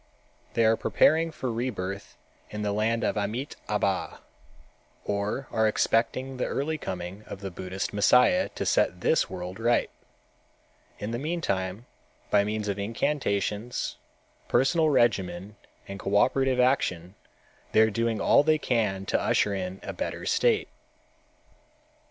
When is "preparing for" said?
0.75-1.51